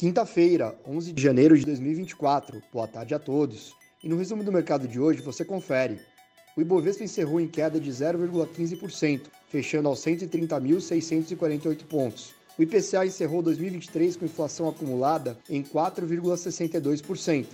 [0.00, 2.62] Quinta-feira, 11 de janeiro de 2024.
[2.72, 3.76] Boa tarde a todos.
[4.02, 6.00] E no resumo do mercado de hoje você confere.
[6.56, 12.32] O Ibovespa encerrou em queda de 0,15%, fechando aos 130.648 pontos.
[12.58, 17.44] O IPCA encerrou 2023 com inflação acumulada em 4,62%.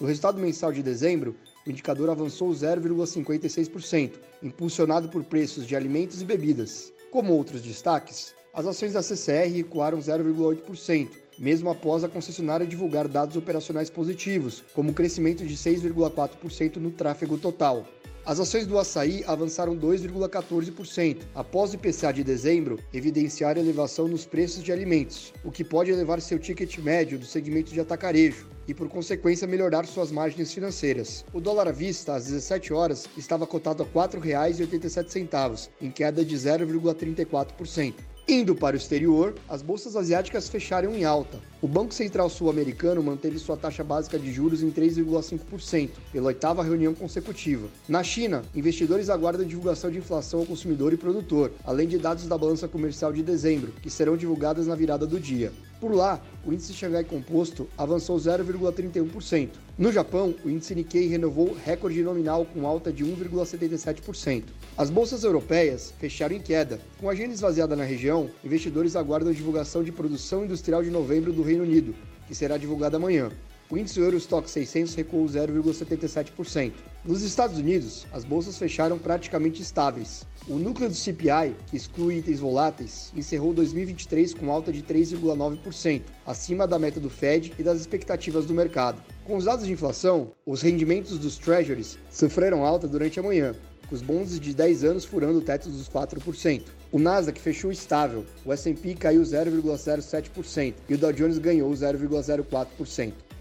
[0.00, 1.34] No resultado mensal de dezembro,
[1.66, 4.12] o indicador avançou 0,56%,
[4.44, 6.92] impulsionado por preços de alimentos e bebidas.
[7.10, 13.36] Como outros destaques, as ações da CCR recuaram 0,8%, mesmo após a concessionária divulgar dados
[13.36, 17.86] operacionais positivos, como o crescimento de 6,4% no tráfego total.
[18.26, 24.64] As ações do açaí avançaram 2,14%, após o IPCA de dezembro evidenciar elevação nos preços
[24.64, 28.88] de alimentos, o que pode elevar seu ticket médio do segmento de atacarejo e, por
[28.88, 31.24] consequência, melhorar suas margens financeiras.
[31.32, 36.34] O dólar à vista, às 17 horas, estava cotado a R$ 4,87, em queda de
[36.34, 37.94] 0,34%.
[38.28, 41.38] Indo para o exterior, as bolsas asiáticas fecharam em alta.
[41.62, 46.92] O Banco Central Sul-Americano manteve sua taxa básica de juros em 3,5%, pela oitava reunião
[46.92, 47.68] consecutiva.
[47.88, 52.36] Na China, investidores aguardam divulgação de inflação ao consumidor e produtor, além de dados da
[52.36, 55.52] balança comercial de dezembro, que serão divulgadas na virada do dia.
[55.80, 59.50] Por lá, o índice Xangai Composto avançou 0,31%.
[59.76, 64.44] No Japão, o índice Nikkei renovou recorde nominal com alta de 1,77%.
[64.76, 66.80] As bolsas europeias fecharam em queda.
[66.98, 71.30] Com a agenda esvaziada na região, investidores aguardam a divulgação de produção industrial de novembro
[71.30, 71.94] do Reino Unido,
[72.26, 73.30] que será divulgada amanhã.
[73.68, 76.72] O índice Eurostock 600 recuou 0,77%.
[77.04, 80.24] Nos Estados Unidos, as bolsas fecharam praticamente estáveis.
[80.46, 86.64] O núcleo do CPI, que exclui itens voláteis, encerrou 2023 com alta de 3,9%, acima
[86.64, 89.02] da meta do Fed e das expectativas do mercado.
[89.24, 93.52] Com os dados de inflação, os rendimentos dos treasuries sofreram alta durante a manhã,
[93.88, 96.62] com os bonds de 10 anos furando o teto dos 4%.
[96.92, 103.25] O Nasdaq fechou estável, o S&P caiu 0,07% e o Dow Jones ganhou 0,04%.